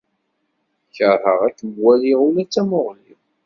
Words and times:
Keṛheɣ 0.95 1.39
ad 1.47 1.53
kem-waliɣ 1.57 2.19
ula 2.27 2.43
d 2.45 2.49
tamuɣli. 2.53 3.13